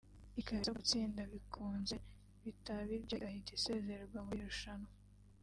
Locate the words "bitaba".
2.43-2.89